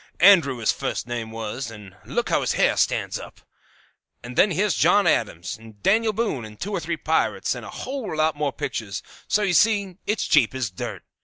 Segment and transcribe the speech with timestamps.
[0.21, 3.39] Andrew his fust name was; and look how his hair stands up.
[4.23, 7.69] "And then here's John Adams, and Daniel Boone, and two or three pirates, and a
[7.69, 11.03] whole lot more pictures; so you see it's cheap as dirt.